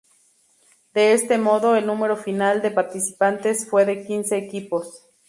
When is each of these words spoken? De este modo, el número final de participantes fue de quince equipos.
De 0.95 1.13
este 1.13 1.37
modo, 1.37 1.75
el 1.75 1.85
número 1.85 2.17
final 2.17 2.63
de 2.63 2.71
participantes 2.71 3.69
fue 3.69 3.85
de 3.85 4.03
quince 4.03 4.35
equipos. 4.35 5.05